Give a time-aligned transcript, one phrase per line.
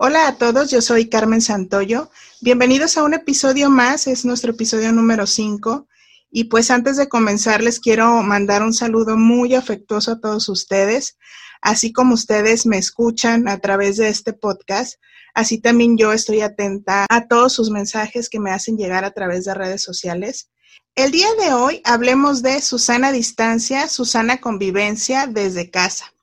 [0.00, 2.08] Hola a todos, yo soy Carmen Santoyo.
[2.40, 5.88] Bienvenidos a un episodio más, es nuestro episodio número 5.
[6.30, 11.18] Y pues antes de comenzar les quiero mandar un saludo muy afectuoso a todos ustedes.
[11.62, 15.00] Así como ustedes me escuchan a través de este podcast,
[15.34, 19.46] así también yo estoy atenta a todos sus mensajes que me hacen llegar a través
[19.46, 20.52] de redes sociales.
[20.94, 26.14] El día de hoy hablemos de Susana Distancia, Susana Convivencia desde casa.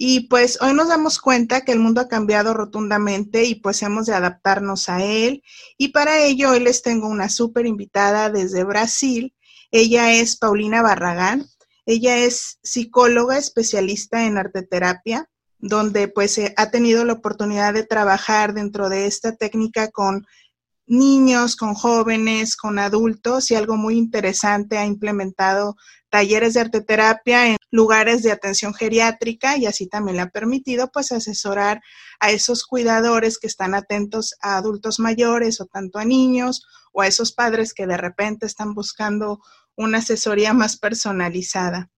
[0.00, 4.06] Y pues hoy nos damos cuenta que el mundo ha cambiado rotundamente y pues hemos
[4.06, 5.42] de adaptarnos a él.
[5.76, 9.34] Y para ello hoy les tengo una súper invitada desde Brasil.
[9.72, 11.46] Ella es Paulina Barragán.
[11.84, 18.88] Ella es psicóloga especialista en arteterapia, donde pues ha tenido la oportunidad de trabajar dentro
[18.88, 20.28] de esta técnica con
[20.88, 25.76] niños, con jóvenes, con adultos y algo muy interesante ha implementado
[26.10, 31.12] talleres de arteterapia en lugares de atención geriátrica y así también le ha permitido pues
[31.12, 31.80] asesorar
[32.20, 37.06] a esos cuidadores que están atentos a adultos mayores o tanto a niños o a
[37.06, 39.40] esos padres que de repente están buscando
[39.76, 41.90] una asesoría más personalizada.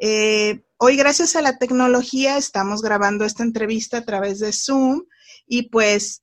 [0.00, 5.04] Eh, hoy gracias a la tecnología estamos grabando esta entrevista a través de Zoom
[5.46, 6.22] y pues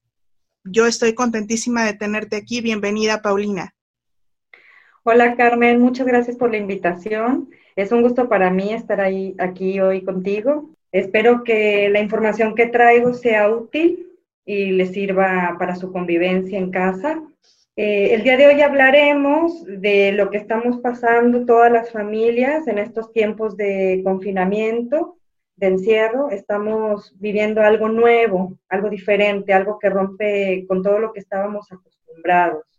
[0.63, 2.61] yo estoy contentísima de tenerte aquí.
[2.61, 3.73] Bienvenida, Paulina.
[5.03, 7.49] Hola Carmen, muchas gracias por la invitación.
[7.75, 10.69] Es un gusto para mí estar ahí, aquí hoy contigo.
[10.91, 14.07] Espero que la información que traigo sea útil
[14.45, 17.21] y le sirva para su convivencia en casa.
[17.75, 22.77] Eh, el día de hoy hablaremos de lo que estamos pasando todas las familias en
[22.77, 25.18] estos tiempos de confinamiento,
[25.59, 26.29] de encierro.
[26.29, 32.69] Estamos viviendo algo nuevo, algo diferente, algo que rompe con todo lo que estábamos acostumbrados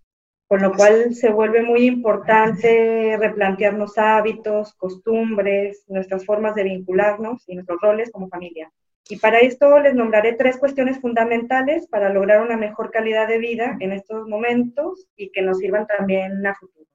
[0.51, 7.55] con lo cual se vuelve muy importante replantearnos hábitos, costumbres, nuestras formas de vincularnos y
[7.55, 8.69] nuestros roles como familia.
[9.09, 13.77] Y para esto les nombraré tres cuestiones fundamentales para lograr una mejor calidad de vida
[13.79, 16.90] en estos momentos y que nos sirvan también a futuro.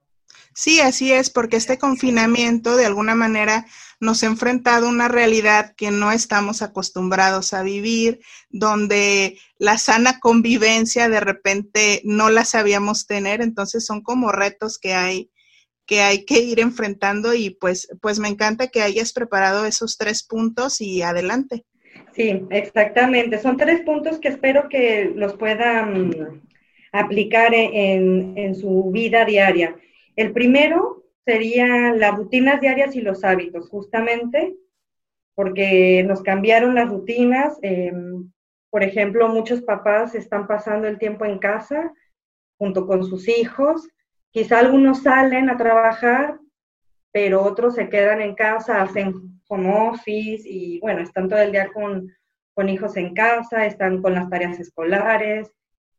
[0.54, 3.66] Sí, así es, porque este confinamiento de alguna manera
[4.00, 8.20] nos ha enfrentado a una realidad que no estamos acostumbrados a vivir,
[8.50, 14.94] donde la sana convivencia de repente no la sabíamos tener, entonces son como retos que
[14.94, 15.30] hay
[15.86, 20.24] que hay que ir enfrentando y pues pues me encanta que hayas preparado esos tres
[20.24, 21.64] puntos y adelante.
[22.14, 23.40] Sí, exactamente.
[23.40, 26.42] Son tres puntos que espero que los puedan
[26.92, 29.76] aplicar en, en su vida diaria.
[30.16, 34.56] El primero serían las rutinas diarias y los hábitos, justamente
[35.34, 37.58] porque nos cambiaron las rutinas.
[37.62, 38.32] Em,
[38.70, 41.94] por ejemplo, muchos papás están pasando el tiempo en casa
[42.58, 43.88] junto con sus hijos.
[44.32, 46.40] Quizá algunos salen a trabajar,
[47.12, 49.14] pero otros se quedan en casa, hacen
[49.48, 52.10] home office y bueno, están todo el día con,
[52.54, 55.52] con hijos en casa, están con las tareas escolares,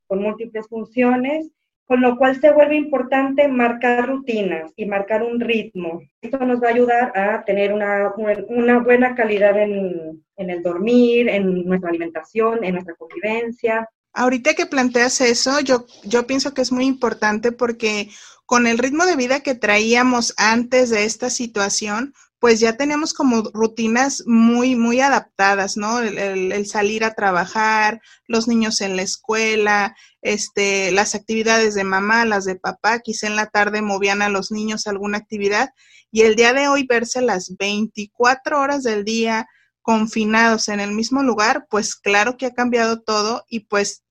[0.07, 1.51] con múltiples funciones
[1.87, 6.03] con lo cual se vuelve importante marcar rutinas y marcar un ritmo.
[6.21, 8.13] Esto nos va a ayudar a tener una,
[8.49, 13.89] una buena calidad en, en, el dormir, en nuestra alimentación, en nuestra convivencia.
[14.13, 18.09] Ahorita que planteas eso, yo, yo pienso que es muy importante porque
[18.47, 22.15] con el ritmo de vida que traíamos antes de esta situación,
[22.47, 25.99] pues ya tenemos como rutinas muy, muy adaptadas, ¿no?
[25.99, 32.45] El, salir a trabajar, los niños en la escuela, este, las actividades de mamá, las
[32.45, 35.71] de papá, quizá en la tarde movían a los niños alguna actividad
[36.13, 39.49] y el día de hoy verse las 24 horas del día
[39.83, 44.05] confinados en el mismo lugar, pues claro que ha cambiado todo y pues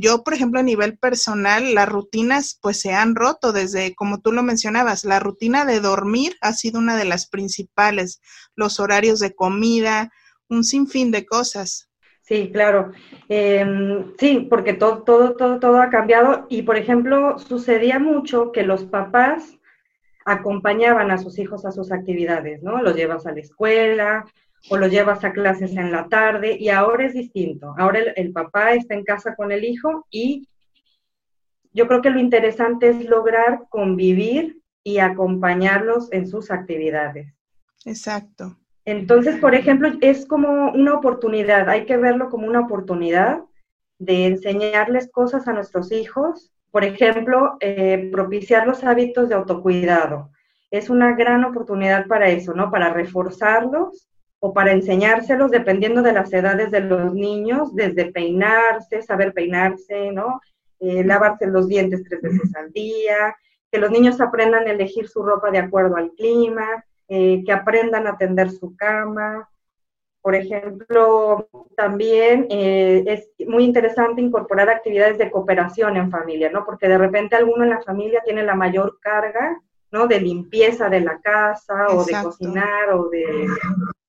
[0.00, 4.32] yo, por ejemplo, a nivel personal, las rutinas pues se han roto desde, como tú
[4.32, 8.20] lo mencionabas, la rutina de dormir ha sido una de las principales,
[8.56, 10.10] los horarios de comida,
[10.48, 11.90] un sinfín de cosas.
[12.22, 12.92] Sí, claro.
[13.28, 18.62] Em, sí, porque todo, todo, todo, todo ha cambiado y, por ejemplo, sucedía mucho que
[18.62, 19.58] los papás
[20.24, 22.82] acompañaban a sus hijos a sus actividades, ¿no?
[22.82, 24.24] Los llevas a la escuela,
[24.70, 27.74] o lo llevas a clases en la tarde y ahora es distinto.
[27.76, 30.48] Ahora el, papá está en casa con el hijo y
[31.72, 37.34] yo creo que lo interesante es lograr convivir y acompañarlos en sus actividades.
[37.84, 38.56] Exacto.
[38.86, 43.40] Entonces, por ejemplo, es como una oportunidad, hay que verlo como una oportunidad
[43.98, 46.52] de enseñarles cosas a nuestros hijos.
[46.70, 50.30] Por ejemplo, eh, propiciar los hábitos de autocuidado.
[50.70, 52.70] Es una gran oportunidad para eso, ¿no?
[52.70, 54.08] Para reforzarlos
[54.44, 60.38] o para enseñárselos dependiendo de las edades de los niños, desde peinarse, saber peinarse, ¿no?
[60.80, 63.34] Eh, lavarse los dientes tres veces al día,
[63.72, 68.06] que los niños aprendan a elegir su ropa de acuerdo al clima, eh, que aprendan
[68.06, 69.48] a tender su cama,
[70.20, 76.66] por ejemplo, también eh, es muy interesante incorporar actividades de cooperación en familia, ¿no?
[76.66, 79.58] Porque de repente alguno en la familia tiene la mayor carga,
[79.90, 80.06] ¿no?
[80.06, 83.48] De limpieza de la casa o de cocinar o de,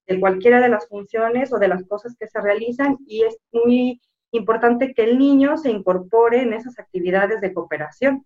[0.08, 4.02] de cualquiera de las funciones o de las cosas que se realizan y es muy
[4.32, 8.26] importante que el niño se incorpore en esas actividades de cooperación.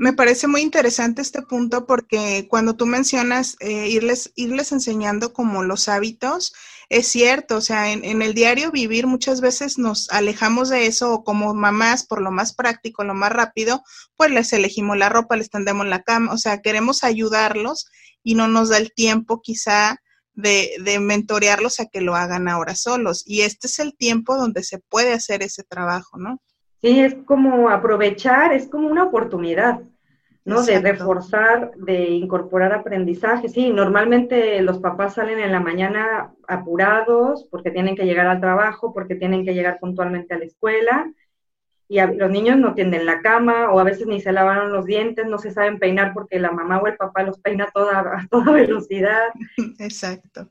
[0.00, 5.64] Me parece muy interesante este punto porque cuando tú mencionas eh, irles, irles enseñando como
[5.64, 6.54] los hábitos,
[6.88, 11.24] es cierto, o sea, en, el diario vivir muchas veces nos alejamos de eso o
[11.24, 13.82] como mamás, por lo más práctico, lo más rápido,
[14.16, 17.90] pues les elegimos la ropa, les tendemos la cama, o sea, queremos ayudarlos
[18.22, 20.00] y no nos da el tiempo quizá
[20.38, 23.24] de, de mentorearlos a que lo hagan ahora solos.
[23.26, 26.40] Y este es el tiempo donde se puede hacer ese trabajo, ¿no?
[26.80, 29.80] Sí, es como aprovechar, es como una oportunidad,
[30.44, 30.62] ¿no?
[30.62, 33.48] De reforzar, de incorporar aprendizaje.
[33.48, 38.94] Sí, normalmente los papás salen en la mañana apurados porque tienen que llegar al trabajo,
[38.94, 41.12] porque tienen que llegar puntualmente a la escuela
[41.88, 45.26] y los niños no tienden la cama o a veces ni se lavaron los dientes,
[45.26, 48.26] no se saben peinar porque la mamá o el papá los peina a toda, a
[48.30, 49.28] toda velocidad.
[49.78, 50.50] Exacto.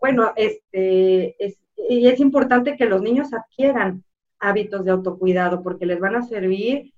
[0.00, 4.02] Bueno, este, es, y es importante que los niños adquieran
[4.38, 6.94] hábitos de autocuidado porque les van a servir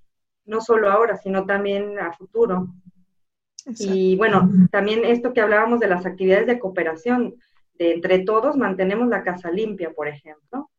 [0.47, 2.69] no solo ahora, sino también a futuro.
[3.79, 7.35] Y bueno, también esto que hablábamos de las actividades de cooperación,
[7.79, 10.70] de entre todos mantenemos la casa limpia, por ejemplo.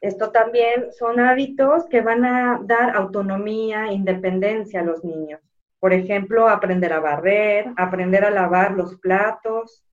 [0.00, 5.40] Esto también son hábitos que van a dar autonomía, independencia a los niños.
[5.80, 9.84] Por ejemplo, aprender a barrer, aprender a lavar los platos,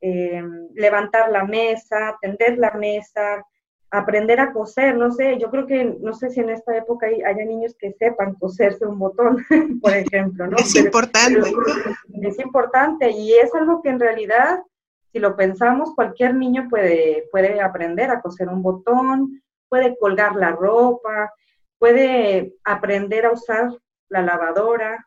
[0.00, 0.42] eh,
[0.74, 3.42] levantar la mesa, tender la mesa,
[3.90, 7.22] aprender a coser, no sé, yo creo que, no sé si en esta época hay,
[7.22, 9.44] haya niños que sepan coserse un botón,
[9.82, 10.56] por ejemplo, ¿no?
[10.56, 11.52] Es importante.
[12.22, 14.60] es importante y es algo que en realidad,
[15.14, 20.50] si lo pensamos, cualquier niño puede, puede aprender a coser un botón, puede colgar la
[20.50, 21.32] ropa,
[21.78, 23.70] puede aprender a usar
[24.08, 25.06] la lavadora,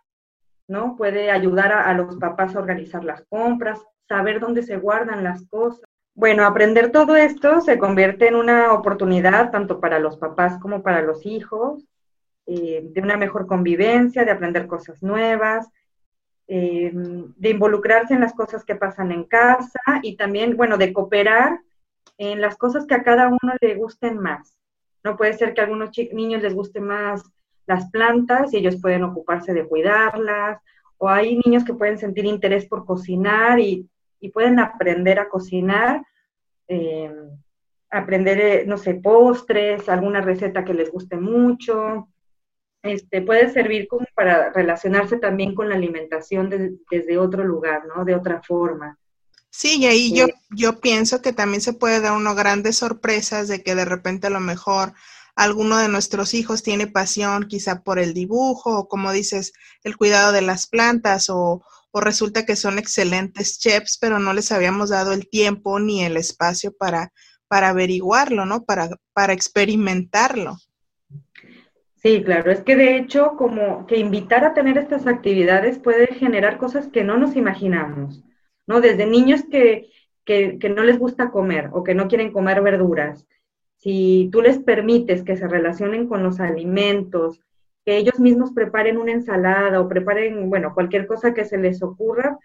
[0.66, 0.96] ¿no?
[0.96, 5.84] Puede ayudar a los papás a organizar las compras, saber dónde se guardan las cosas.
[6.16, 11.02] Bueno, aprender todo esto se convierte en una oportunidad tanto para los papás como para
[11.02, 11.86] los hijos,
[12.46, 15.68] eh, de una mejor convivencia, de aprender cosas nuevas,
[16.48, 21.60] eh, de involucrarse en las cosas que pasan en casa y también, bueno, de cooperar
[22.18, 24.58] en las cosas que a cada uno le gusten más.
[25.04, 27.24] No puede ser que a algunos niños les guste más
[27.66, 30.62] las plantas y ellos pueden ocuparse de cuidarlas,
[30.98, 33.88] o hay niños que pueden sentir interés por cocinar y
[34.20, 36.04] y pueden aprender a cocinar,
[36.68, 37.14] eh,
[37.90, 42.08] aprender, eh, no sé, postres, alguna receta que les guste mucho.
[42.84, 48.06] Este, puede servir como para relacionarse también con la alimentación desde otro lugar, ¿no?
[48.06, 48.98] De otra forma.
[49.50, 53.64] Sí, y ahí yo, yo pienso que también se puede dar uno grandes sorpresas de
[53.64, 54.94] que de repente a lo mejor
[55.36, 59.54] alguno de nuestros hijos tiene pasión quizá por el dibujo o como dices,
[59.84, 64.52] el cuidado de las plantas o, o resulta que son excelentes chefs, pero no les
[64.52, 67.12] habíamos dado el tiempo ni el espacio para,
[67.48, 68.64] para averiguarlo, ¿no?
[68.64, 70.58] Para, para experimentarlo.
[72.08, 76.58] Sí, claro, es que de hecho como que invitar a tener estas actividades puede generar
[76.58, 78.24] cosas que no nos imaginamos,
[78.66, 78.80] ¿no?
[78.80, 79.90] Desde niños que,
[80.24, 83.28] que, no les gusta comer o que no quieren comer verduras,
[83.76, 87.42] si tú les permites que se relacionen con los alimentos,
[87.84, 92.40] que ellos mismos preparen una ensalada o preparen, bueno, cualquier cosa que se les ocurra,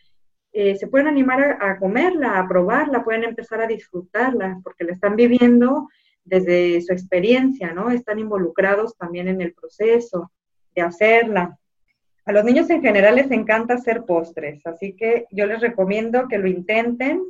[0.53, 5.15] eh, se pueden animar a, comerla, a probarla, pueden empezar a disfrutarla, porque la están
[5.15, 5.89] viviendo
[6.25, 7.91] desde su experiencia, ¿no?
[7.91, 10.31] Están involucrados también en el proceso
[10.75, 11.59] de hacerla.
[12.25, 16.39] A los niños en general les encanta hacer postres, así que yo les recomiendo que
[16.39, 17.23] lo intenten,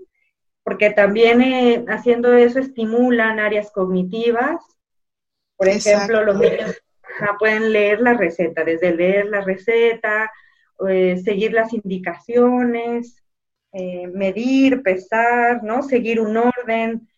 [0.63, 4.63] porque también eh, haciendo eso estimulan áreas cognitivas.
[5.57, 6.83] Por ejemplo, los niños
[7.39, 10.31] pueden leer la receta, desde leer la receta,
[10.89, 13.23] eh, seguir las indicaciones,
[13.73, 15.83] eh, medir, pesar, ¿no?
[15.83, 17.09] Seguir un orden.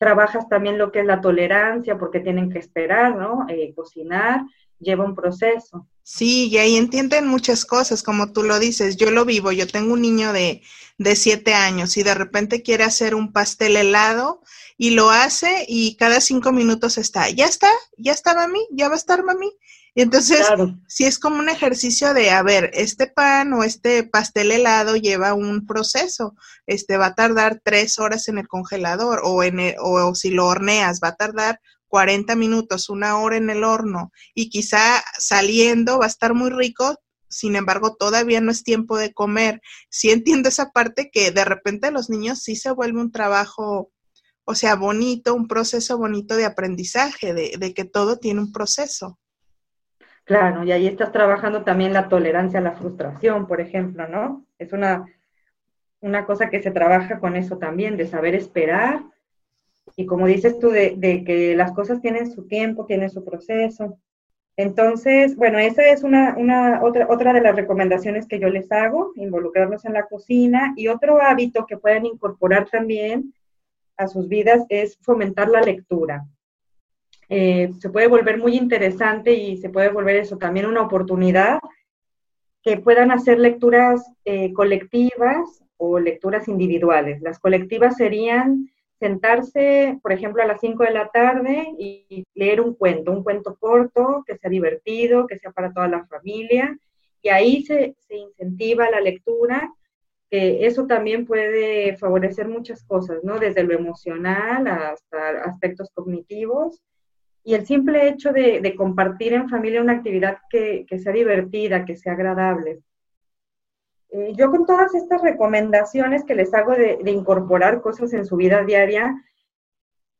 [0.00, 3.46] Trabajas también lo que es la tolerancia, porque tienen que esperar, ¿no?
[3.48, 4.40] Eh, cocinar.
[4.80, 5.86] lleva un proceso.
[6.02, 9.92] Sí, y ahí entienden muchas cosas, como tú lo dices, yo lo vivo, yo tengo
[9.92, 10.62] un niño de,
[10.96, 14.40] de siete años y de repente quiere hacer un pastel helado
[14.78, 18.94] y lo hace y cada cinco minutos está, ya está, ya está mami, ya va
[18.94, 19.52] a estar mami.
[20.00, 20.46] Y entonces,
[20.88, 25.34] si es como un ejercicio de, a ver, este pan o este pastel helado lleva
[25.34, 26.34] un proceso,
[26.66, 31.00] este va a tardar tres horas en el congelador o, en o si lo horneas
[31.04, 36.08] va a tardar 40 minutos, una hora en el horno y quizá saliendo va a
[36.08, 39.60] estar muy rico, sin embargo todavía no es tiempo de comer.
[39.90, 43.92] Sí entiendo esa parte que de repente los niños sí se vuelve un trabajo,
[44.46, 49.18] o sea, bonito, un proceso bonito de aprendizaje, de, de que todo tiene un proceso.
[50.30, 54.46] Claro, y ahí estás trabajando también la tolerancia a la frustración, por ejemplo, ¿no?
[54.60, 55.04] Es una,
[55.98, 59.02] una cosa que se trabaja con eso también, de saber esperar
[59.96, 63.98] y como dices tú, de, que las cosas tienen su tiempo, tienen su proceso.
[64.56, 69.10] Entonces, bueno, esa es una, una, otra, otra de las recomendaciones que yo les hago,
[69.16, 70.74] involucrarlos en la cocina.
[70.76, 73.34] Y otro hábito que pueden incorporar también
[73.96, 76.24] a sus vidas es fomentar la lectura.
[77.32, 81.60] Eh, se puede volver muy interesante y se puede volver eso también una oportunidad
[82.60, 87.22] que puedan hacer lecturas eh, colectivas o lecturas individuales.
[87.22, 88.68] Las colectivas serían
[88.98, 93.56] sentarse, por ejemplo, a las 5 de la tarde y leer un cuento, un cuento
[93.60, 96.76] corto, que sea divertido, que sea para toda la familia.
[97.22, 99.72] Y ahí se, incentiva la lectura,
[100.30, 103.38] eso también puede favorecer muchas cosas, ¿no?
[103.38, 106.80] Desde lo emocional hasta aspectos cognitivos.
[107.42, 111.96] Y el simple hecho de, compartir en familia una actividad que, que sea divertida, que
[111.96, 112.80] sea agradable.
[114.12, 118.64] Eh, yo con todas estas recomendaciones que les hago de, incorporar cosas en su vida
[118.64, 119.14] diaria,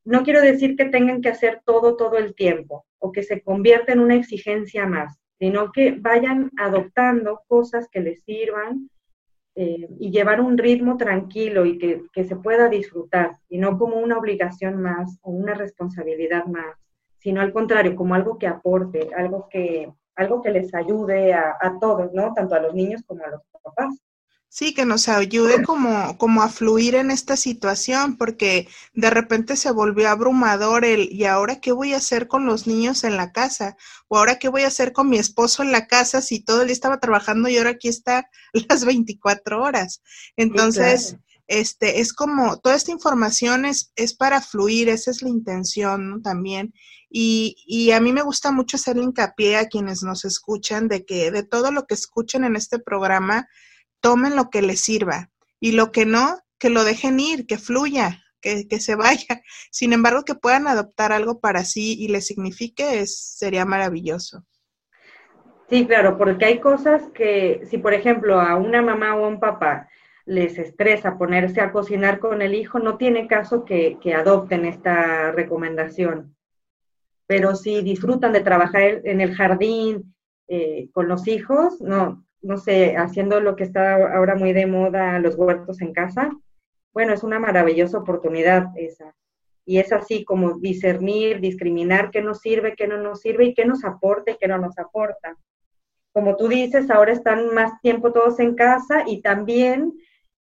[0.04, 3.92] no quiero decir que tengan que hacer todo todo el tiempo o que se convierta
[3.92, 8.90] en una exigencia más, sino que vayan adoptando cosas que les sirvan
[9.56, 13.96] eh, y llevar un ritmo tranquilo y que, que, se pueda disfrutar, y no como
[13.96, 16.76] una obligación más o una responsabilidad más,
[17.20, 22.12] sino al contrario, como algo que aporte, algo que, algo que les ayude a, todos,
[22.12, 22.32] ¿no?
[22.34, 23.94] Tanto a los niños como a los papás.
[24.52, 29.70] Sí, que nos ayude como, como a fluir en esta situación, porque de repente se
[29.70, 33.76] volvió abrumador el, ¿y ahora qué voy a hacer con los niños en la casa?
[34.08, 36.66] ¿O ahora qué voy a hacer con mi esposo en la casa si todo el
[36.66, 38.28] día estaba trabajando y ahora aquí está
[38.68, 40.02] las 24 horas?
[40.36, 46.10] Entonces, este, es como, toda esta información es, es para fluir, esa es la intención
[46.10, 46.20] ¿no?
[46.22, 46.72] también.
[47.12, 51.32] Y, y, a mí me gusta mucho hacer hincapié a quienes nos escuchan de que
[51.32, 53.48] de todo lo que escuchen en este programa,
[54.00, 58.22] tomen lo que les sirva y lo que no, que lo dejen ir, que fluya,
[58.40, 59.42] que, que se vaya.
[59.72, 64.44] Sin embargo, que puedan adoptar algo para sí y les signifique, es, sería maravilloso.
[65.68, 69.40] Sí, claro, porque hay cosas que si, por ejemplo, a una mamá o a un
[69.40, 69.88] papá
[70.26, 75.32] les estresa ponerse a cocinar con el hijo, no tiene caso que, que adopten esta
[75.32, 76.36] recomendación
[77.30, 80.16] pero si disfrutan de trabajar en el jardín
[80.48, 85.16] eh, con los hijos, no, no sé, haciendo lo que está ahora muy de moda,
[85.20, 86.32] los huertos en casa,
[86.92, 89.14] bueno, es una maravillosa oportunidad esa.
[89.64, 93.64] Y es así como discernir, discriminar qué nos sirve, qué no nos sirve y qué
[93.64, 95.36] nos aporta y qué no nos aporta.
[96.12, 99.92] Como tú dices, ahora están más tiempo todos en casa y también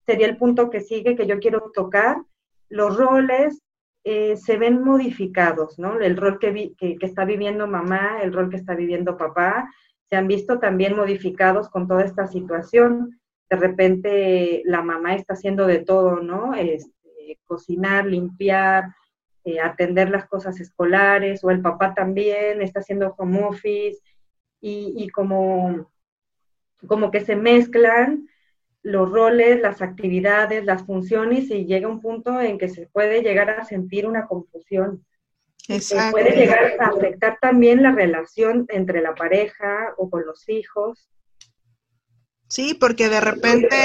[0.07, 2.19] sería el punto que sigue que yo quiero tocar,
[2.69, 3.65] los roles
[4.11, 6.01] eh, se ven modificados, ¿no?
[6.01, 9.71] El rol que, está viviendo mamá, el rol que está viviendo papá,
[10.09, 13.21] se han visto también modificados con toda esta situación.
[13.51, 16.55] De repente la mamá está haciendo de todo, ¿no?
[16.55, 18.95] Este, cocinar, limpiar,
[19.45, 23.99] eh, atender las cosas escolares, o el papá también está haciendo home office,
[24.59, 25.91] y, y como,
[26.87, 28.27] como que se mezclan
[28.89, 33.51] los roles, las actividades, las funciones y llega un punto en que se puede llegar
[33.51, 35.05] a sentir una confusión.
[35.69, 36.13] Exacto.
[36.13, 41.11] Puede llegar a afectar también la relación entre la pareja o con los hijos.
[42.49, 43.77] Sí, porque de repente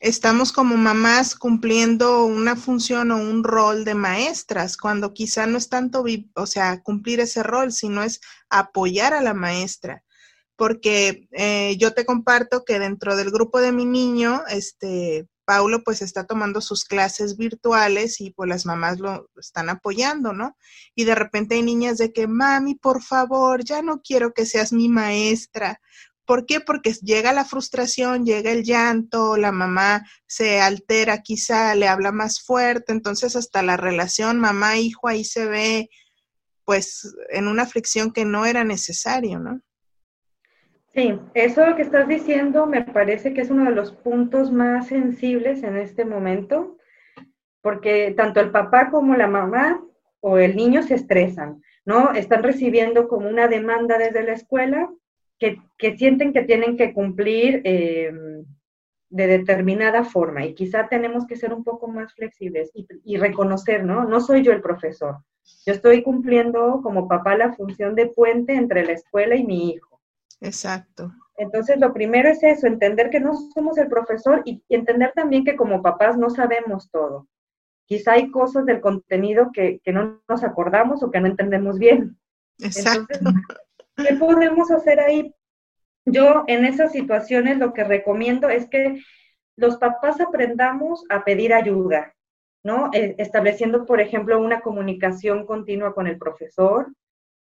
[0.00, 5.68] estamos como mamás cumpliendo una función o un rol de maestras, cuando quizá no es
[5.68, 8.20] tanto, o sea, cumplir ese rol, sino es
[8.50, 10.02] apoyar a la maestra
[10.62, 16.02] porque eh, yo te comparto que dentro del grupo de mi niño, este, Paulo pues
[16.02, 20.56] está tomando sus clases virtuales y pues las mamás lo están apoyando, ¿no?
[20.94, 24.72] Y de repente hay niñas de que, mami, por favor, ya no quiero que seas
[24.72, 25.80] mi maestra.
[26.24, 26.60] ¿Por qué?
[26.60, 32.40] Porque llega la frustración, llega el llanto, la mamá se altera, quizá le habla más
[32.40, 35.90] fuerte, entonces hasta la relación mamá-hijo ahí se ve
[36.64, 39.60] pues en una fricción que no era necesario, ¿no?
[40.94, 45.62] Sí, eso que estás diciendo me parece que es uno de los puntos más sensibles
[45.62, 46.76] en este momento,
[47.62, 49.82] porque tanto el papá como la mamá
[50.20, 52.12] o el niño se estresan, ¿no?
[52.12, 54.92] Están recibiendo como una demanda desde la escuela
[55.38, 55.58] que,
[55.96, 58.44] sienten que tienen que cumplir em,
[59.08, 63.82] de determinada forma y quizá tenemos que ser un poco más flexibles y, y, reconocer,
[63.84, 64.04] ¿no?
[64.04, 65.16] No soy yo el profesor,
[65.66, 69.91] yo estoy cumpliendo como papá la función de puente entre la escuela y mi hijo.
[70.42, 71.12] Exacto.
[71.36, 75.56] Entonces, lo primero es eso, entender que no somos el profesor y, entender también que
[75.56, 77.28] como papás no sabemos todo.
[77.86, 82.18] Quizá hay cosas del contenido que, no nos acordamos o que no entendemos bien.
[82.58, 83.18] Exacto.
[83.96, 85.34] ¿Qué podemos hacer ahí?
[86.04, 89.00] Yo en esas situaciones lo que recomiendo es que
[89.56, 92.14] los papás aprendamos a pedir ayuda,
[92.64, 92.90] ¿no?
[92.92, 96.92] E, estableciendo, por ejemplo, una comunicación continua con el profesor,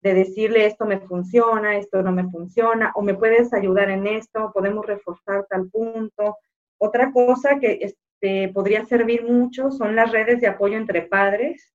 [0.04, 4.52] de decirle esto me funciona, esto no me funciona, o me puedes ayudar en esto,
[4.52, 6.36] podemos reforzar tal punto.
[6.76, 11.72] Otra cosa que este, podría servir mucho son las redes de apoyo entre padres,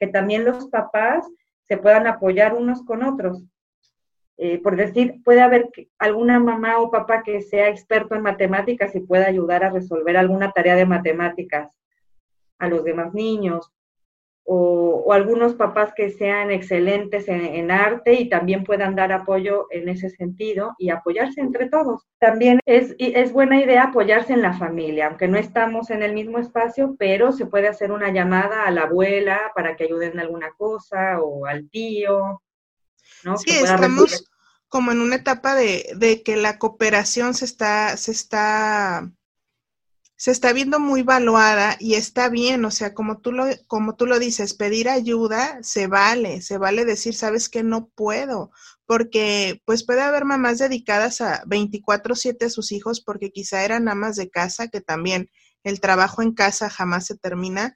[0.00, 1.28] que también los papás
[1.68, 3.44] se puedan apoyar unos con otros.
[4.38, 9.00] Eh, por decir, puede haber alguna mamá o papá que sea experto en matemáticas y
[9.00, 11.70] pueda ayudar a resolver alguna tarea de matemáticas
[12.58, 13.70] a los demás niños,
[14.44, 20.10] o, algunos papás que sean excelentes en, arte y también puedan dar apoyo en ese
[20.10, 22.06] sentido y apoyarse entre todos.
[22.18, 26.38] También es, es buena idea apoyarse en la familia, aunque no estamos en el mismo
[26.38, 30.52] espacio, pero se puede hacer una llamada a la abuela para que ayuden en alguna
[30.56, 32.42] cosa o al tío.
[33.24, 33.36] ¿no?
[33.36, 34.24] Sí, estamos
[34.68, 39.10] como en una etapa de, de que la cooperación se está, se está
[40.20, 44.04] se está viendo muy valuada y está bien, o sea, como tú lo, como tú
[44.04, 48.50] lo dices, pedir ayuda se vale, se vale decir, sabes que no puedo,
[48.84, 54.16] porque pues puede haber mamás dedicadas a 24/7 a sus hijos porque quizá eran amas
[54.16, 55.30] de casa, que también
[55.64, 57.74] el trabajo en casa jamás se termina,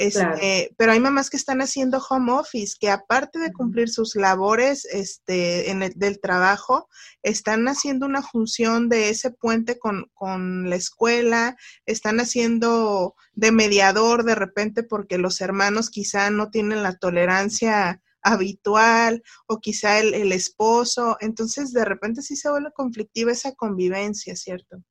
[0.00, 4.86] este, Pero hay mamás que están haciendo home office, que aparte de cumplir sus labores
[4.86, 6.88] este, en el, del trabajo,
[7.22, 14.24] están haciendo una función de ese puente con, con la escuela, están haciendo de mediador
[14.24, 20.32] de repente porque los hermanos quizá no tienen la tolerancia habitual o quizá el, el
[20.32, 21.18] esposo.
[21.20, 24.82] Entonces, de repente sí se vuelve conflictiva esa convivencia, ¿cierto?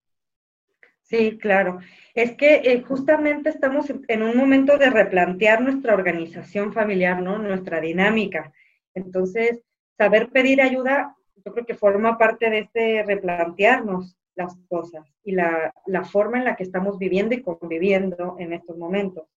[1.10, 1.80] Sí, claro.
[2.14, 7.40] Es que eh, justamente estamos en un momento de replantear nuestra organización familiar, ¿no?
[7.40, 8.54] Nuestra dinámica.
[8.94, 9.64] Entonces,
[9.98, 15.74] saber pedir ayuda, yo creo que forma parte de este replantearnos las cosas y la,
[16.12, 19.28] forma en la que estamos viviendo y conviviendo en estos momentos.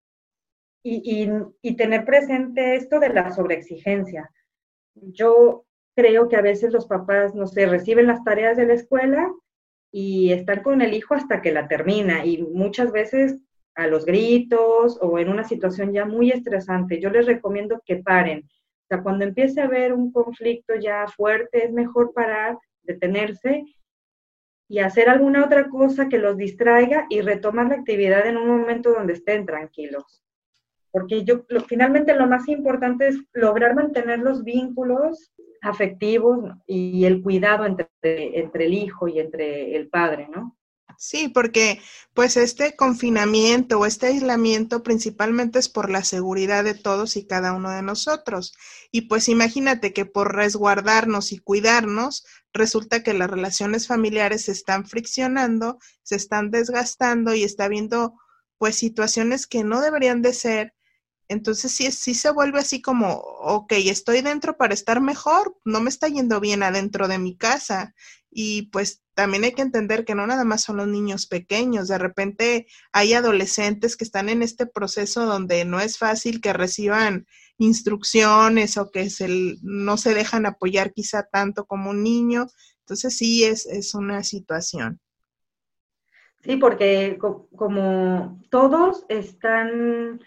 [0.84, 1.30] Y,
[1.62, 4.30] y tener presente esto de la sobreexigencia.
[4.94, 9.32] Yo creo que a veces los papás, no sé, reciben las tareas de la escuela
[9.92, 13.38] y están con el hijo hasta que la termina y muchas veces
[13.74, 17.00] a los gritos o en una situación ya muy estresante.
[17.00, 18.40] Yo les recomiendo que paren.
[18.40, 23.64] O sea, cuando empiece a haber un conflicto ya fuerte, es mejor parar, detenerse
[24.68, 28.92] y hacer alguna otra cosa que los distraiga y retomar la actividad en un momento
[28.92, 30.21] donde estén tranquilos.
[30.92, 37.64] Porque yo, finalmente lo más importante es lograr mantener los vínculos afectivos y el cuidado
[37.66, 40.56] entre, entre el hijo y entre el padre, ¿no?
[40.98, 41.80] Sí, porque
[42.14, 47.54] pues este confinamiento o este aislamiento principalmente es por la seguridad de todos y cada
[47.54, 48.54] uno de nosotros.
[48.92, 54.86] Y pues imagínate que por resguardarnos y cuidarnos, resulta que las relaciones familiares se están
[54.86, 58.14] friccionando, se están desgastando y está habiendo
[58.58, 60.74] pues situaciones que no deberían de ser
[61.32, 65.90] entonces sí, sí se vuelve así como, ok, estoy dentro para estar mejor, no me
[65.90, 67.94] está yendo bien adentro de mi casa.
[68.30, 71.98] Y pues también hay que entender que no nada más son los niños pequeños, de
[71.98, 77.26] repente hay adolescentes que están en este proceso donde no es fácil que reciban
[77.58, 82.46] instrucciones o que se, no se dejan apoyar quizá tanto como un niño.
[82.80, 85.00] Entonces sí es, es una situación.
[86.44, 87.18] Sí, porque
[87.56, 90.20] como todos están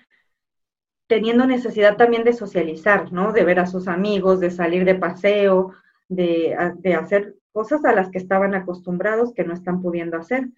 [1.08, 3.32] teniendo necesidad también de socializar, ¿no?
[3.32, 5.74] De ver a sus amigos, de salir de paseo,
[6.10, 6.56] de,
[6.98, 10.50] hacer cosas a las que estaban acostumbrados que no están pudiendo hacer.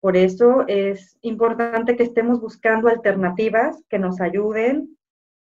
[0.00, 4.96] Por eso es importante que estemos buscando alternativas que nos ayuden,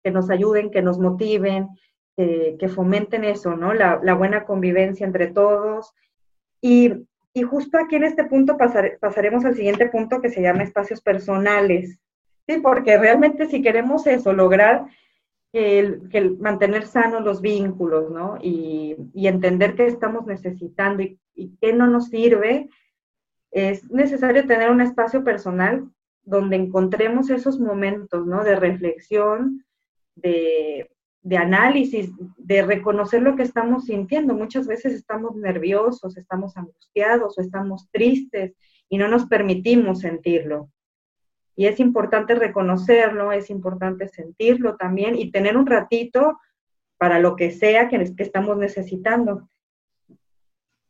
[0.02, 1.68] que nos ayuden, que nos motiven,
[2.16, 3.72] que, fomenten eso, ¿no?
[3.72, 5.94] La, buena convivencia entre todos.
[6.60, 7.06] Y,
[7.48, 8.58] justo aquí en este punto
[9.00, 11.98] pasaremos al siguiente punto que se llama espacios personales,
[12.50, 14.86] Sí, porque realmente si queremos eso, lograr
[15.52, 15.78] que
[16.10, 18.38] el, mantener sanos los vínculos, ¿no?
[18.42, 22.68] Y, entender qué estamos necesitando y, y qué no nos sirve,
[23.52, 25.88] es necesario tener un espacio personal
[26.24, 28.42] donde encontremos esos momentos, ¿no?
[28.42, 29.64] De reflexión,
[30.16, 30.90] de,
[31.22, 34.34] de análisis, de reconocer lo que estamos sintiendo.
[34.34, 38.56] Muchas veces estamos nerviosos, estamos angustiados o estamos tristes
[38.88, 40.68] y no nos permitimos sentirlo.
[41.60, 46.40] Y es importante reconocerlo, es importante sentirlo también y tener un ratito
[46.96, 49.50] para lo que sea que, que estamos necesitando.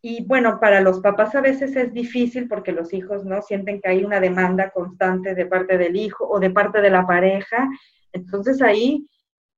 [0.01, 3.89] Y bueno, para los papás a veces es difícil porque los hijos no sienten que
[3.89, 7.69] hay una demanda constante de parte del hijo o de parte de la pareja.
[8.13, 9.09] Entonces ahí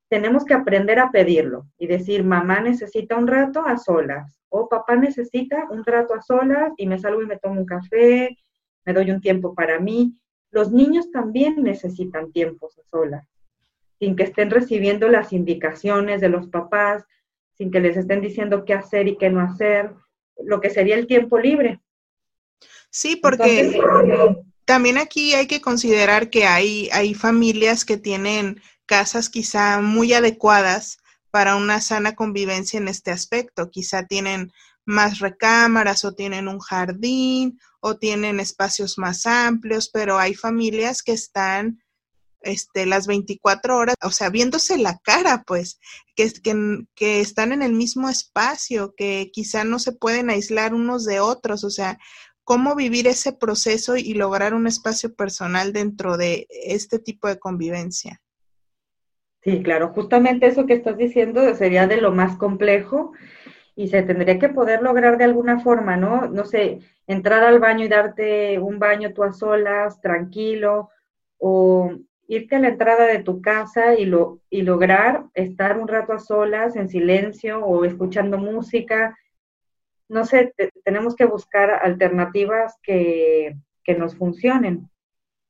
[0.09, 4.97] tenemos que aprender a pedirlo y decir, mamá necesita un rato a solas o papá
[4.97, 8.35] necesita un rato a solas y me salgo y me tomo un café,
[8.87, 10.17] me doy un tiempo para mí.
[10.53, 13.27] Los niños también necesitan tiempos a solas,
[13.99, 17.05] sin que estén recibiendo las indicaciones de los papás,
[17.57, 19.95] sin que les estén diciendo qué hacer y qué no hacer,
[20.45, 21.81] lo que sería el tiempo libre.
[22.91, 23.81] Sí, porque
[24.67, 30.99] también aquí hay que considerar que hay, hay familias que tienen casas quizá muy adecuadas
[31.31, 33.71] para una sana convivencia en este aspecto.
[33.71, 34.53] Quizá tienen
[34.85, 41.13] más recámaras o tienen un jardín o tienen espacios más amplios, pero hay familias que
[41.13, 41.83] están
[42.43, 45.81] este, las 24 horas, o sea, viéndose la cara, pues,
[46.15, 51.05] que, que, que están en el mismo espacio, que quizá no se pueden aislar unos
[51.05, 51.99] de otros, o sea,
[52.45, 58.21] cómo vivir ese proceso y lograr un espacio personal dentro de este tipo de convivencia.
[59.43, 63.13] Sí, claro, justamente eso que estás diciendo sería de lo más complejo
[63.75, 66.27] y se tendría que poder lograr de alguna forma, ¿no?
[66.29, 70.91] No sé, entrar al baño y darte un baño tú a solas, tranquilo,
[71.39, 71.93] o
[72.29, 76.19] irte a la entrada de tu casa y, lo, y lograr estar un rato a
[76.19, 79.17] solas, en silencio o escuchando música.
[80.09, 80.55] No sé,
[80.85, 84.91] tenemos que buscar alternativas que, que nos funcionen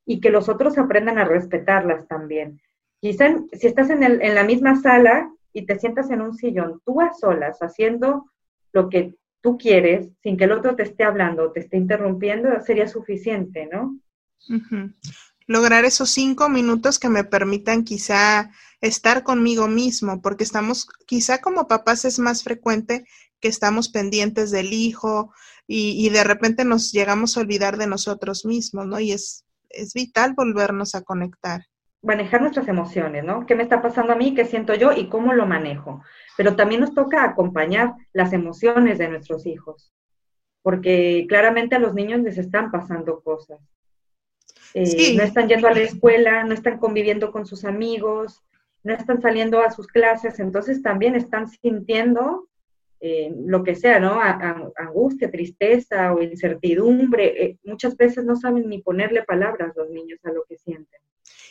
[0.05, 2.61] y que los otros aprendan a respetarlas también.
[2.99, 6.81] Quizá si estás en, el, en la misma sala y te sientas en un sillón,
[6.85, 8.25] tú a solas, haciendo
[8.73, 12.87] lo que tú quieres, sin que el otro te esté hablando, te esté interrumpiendo, sería
[12.87, 13.99] suficiente, ¿no?
[15.45, 21.67] Lograr esos cinco minutos que me permitan quizá estar conmigo mismo, porque estamos, quizá como
[21.67, 23.05] papás es más frecuente
[23.39, 25.33] que estamos pendientes del hijo
[25.67, 28.99] y, y de repente nos llegamos a olvidar de nosotros mismos, ¿no?
[28.99, 31.65] Y es, es vital volvernos a conectar
[32.03, 33.45] manejar nuestras emociones, ¿no?
[33.45, 34.35] ¿Qué me está pasando a mí?
[34.35, 34.91] ¿Qué siento yo?
[34.91, 36.03] ¿Y cómo lo manejo?
[36.37, 39.93] Pero también nos toca acompañar las emociones de nuestros hijos,
[40.61, 43.59] porque claramente a los niños les están pasando cosas.
[44.73, 48.43] Eh, no están yendo a la escuela, no están conviviendo con sus amigos,
[48.83, 52.49] no están saliendo a sus clases, entonces también están sintiendo
[52.99, 54.19] eh, lo que sea, ¿no?
[54.77, 57.43] angustia, tristeza o incertidumbre.
[57.43, 61.02] Eh, muchas veces no saben ni ponerle palabras los niños a lo que sienten.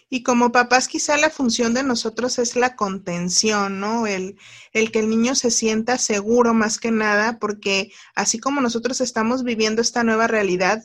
[0.09, 4.07] Y como papás, quizá la función de nosotros es la contención, ¿no?
[4.07, 4.38] El,
[4.73, 9.43] el que el niño se sienta seguro más que nada, porque así como nosotros estamos
[9.43, 10.83] viviendo esta nueva realidad,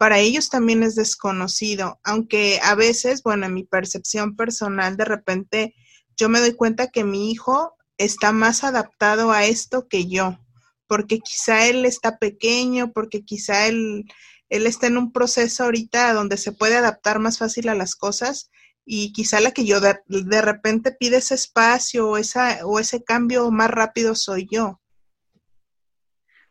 [0.00, 5.74] para ellos también es desconocido, aunque a veces, bueno, en mi percepción personal, de repente
[6.16, 10.38] yo me doy cuenta que mi hijo está más adaptado a esto que yo,
[10.86, 14.06] porque quizá él está pequeño, porque quizá él,
[14.48, 18.50] él está en un proceso ahorita donde se puede adaptar más fácil a las cosas
[18.92, 23.48] y quizá la que yo de, repente pide ese espacio o, esa, o ese cambio
[23.52, 24.80] más rápido soy yo.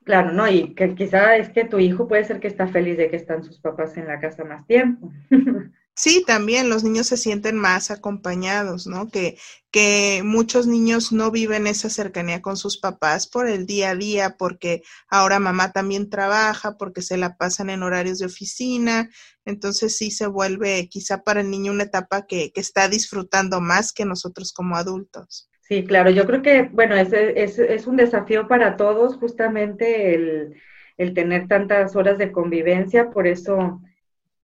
[0.06, 0.48] Claro, ¿no?
[0.48, 3.44] Y que quizá es que tu hijo puede ser que está feliz de que están
[3.44, 5.12] sus papás en la casa más tiempo.
[6.00, 9.10] Sí, también los niños se sienten más acompañados, ¿no?
[9.10, 9.38] Que,
[9.70, 14.36] que muchos niños no viven esa cercanía con sus papás por el día a día,
[14.40, 19.10] porque ahora mamá también trabaja, porque se la pasan en horarios de oficina,
[19.44, 23.92] entonces sí se vuelve quizá para el niño una etapa que, que está disfrutando más
[23.92, 25.50] que nosotros como adultos.
[25.60, 30.62] Sí, claro, yo creo que, bueno, es, es, es un desafío para todos justamente el,
[30.96, 33.82] el tener tantas horas de convivencia, por eso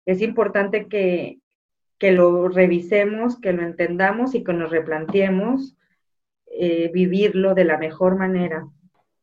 [0.08, 1.40] es importante que,
[2.00, 5.76] lo revisemos, que lo entendamos y que nos replanteemos
[6.46, 8.68] eh, vivirlo de la mejor manera.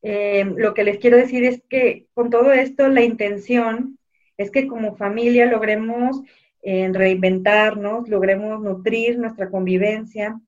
[0.02, 3.98] Eh, lo que les quiero decir es que con todo esto la intención
[4.36, 6.20] es que como familia logremos
[6.60, 10.38] eh, reinventarnos, logremos nutrir nuestra convivencia,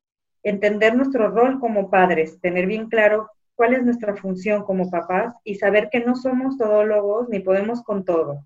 [0.43, 5.55] entender nuestro rol como padres, tener bien claro cuál es nuestra función como papás y
[5.55, 8.45] saber que no somos todólogos ni podemos con todo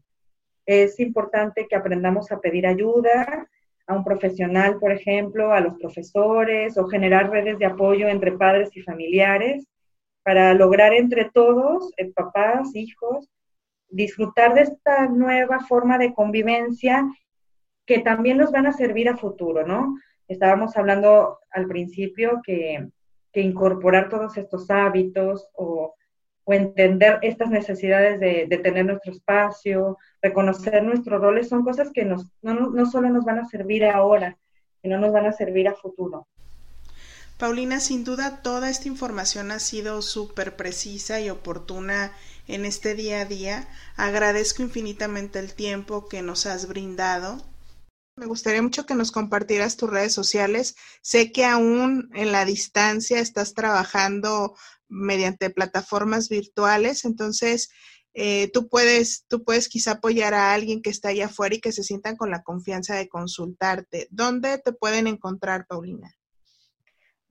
[0.71, 3.49] es importante que aprendamos a pedir ayuda,
[3.87, 8.71] a un profesional, por ejemplo, a los profesores o generar redes de apoyo entre padres
[8.77, 9.67] y familiares
[10.23, 13.29] para lograr entre todos, eh, papás, hijos,
[13.89, 17.05] disfrutar de esta nueva forma de convivencia
[17.85, 19.97] que también nos van a servir a futuro, ¿no?
[20.29, 22.89] Estábamos hablando al principio que,
[23.33, 25.95] incorporar todos estos hábitos o,
[26.53, 32.87] entender estas necesidades de, tener nuestro espacio, reconocer nuestros roles, son cosas que no, no
[32.87, 34.37] solo nos van a servir ahora,
[34.83, 36.27] sino nos van a servir a futuro.
[37.41, 42.13] Paulina, sin duda toda esta información ha sido súper precisa y oportuna
[42.47, 43.67] en este día a día.
[43.97, 47.43] Agradezco infinitamente el tiempo que nos has brindado.
[48.17, 50.77] Me gustaría mucho que nos compartieras tus redes sociales.
[51.01, 54.55] Sé que aún en la distancia estás trabajando
[54.91, 57.71] mediante plataformas virtuales, entonces
[58.13, 61.73] eh, tú puedes, tú puedes quizá apoyar a alguien que está allá afuera y que
[61.73, 64.09] se sientan con la confianza de consultarte.
[64.11, 66.13] ¿Dónde te pueden encontrar, Paulina?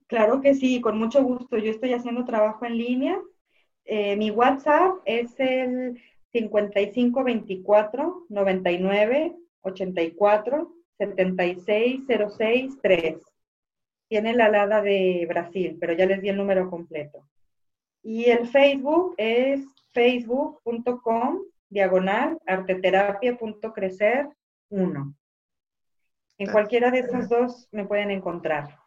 [0.06, 1.58] Claro que sí, con mucho gusto.
[1.58, 3.20] Yo estoy haciendo trabajo en línea
[3.92, 6.00] eh, mi WhatsApp es el
[6.32, 12.00] 5524 99 84 76
[12.38, 13.16] 06 3.
[14.08, 17.26] Tiene la alada de Brasil, pero ya les di el número completo.
[18.02, 24.28] Y el Facebook es facebook.com diagonal arteterapia.crecer
[24.68, 25.14] 1.
[26.38, 28.78] En cualquiera de esas dos me pueden encontrar.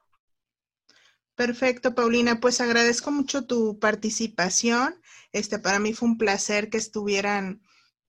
[1.35, 2.39] Perfecto, Paulina.
[2.39, 4.95] Pues agradezco mucho tu participación.
[5.31, 7.61] Este, para mí fue un placer que estuvieran,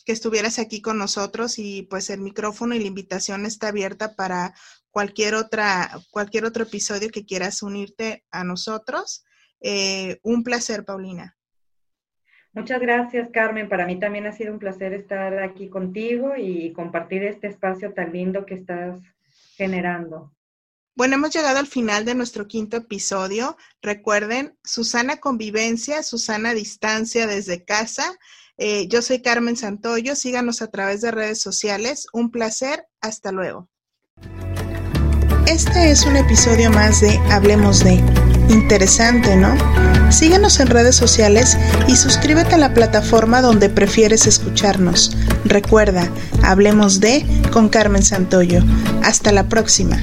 [0.04, 4.54] que estuvieras aquí con nosotros y pues el micrófono y la invitación está abierta para
[4.90, 9.24] cualquier otra, cualquier otro episodio que quieras unirte a nosotros.
[9.66, 11.38] Eh, un placer, Paulina.
[12.52, 13.68] Muchas gracias, Carmen.
[13.68, 18.12] Para mí también ha sido un placer estar aquí contigo y compartir este espacio tan
[18.12, 19.00] lindo que estás
[19.56, 20.32] generando.
[20.94, 23.56] Bueno, hemos llegado al final de nuestro quinto episodio.
[23.80, 28.04] Recuerden, Susana Convivencia, Susana Distancia desde casa.
[28.58, 30.14] Eh, yo soy Carmen Santoyo.
[30.14, 32.06] Síganos a través de redes sociales.
[32.12, 32.86] Un placer.
[33.00, 33.70] Hasta luego.
[35.48, 38.33] Este es un episodio más de Hablemos de.
[38.48, 39.54] Interesante, ¿no?
[40.10, 41.56] Síguenos en redes sociales
[41.88, 45.16] y suscríbete a la plataforma donde prefieres escucharnos.
[45.44, 46.08] Recuerda,
[46.44, 48.62] Hablemos de con Carmen Santoyo.
[49.02, 49.96] Hasta la próxima.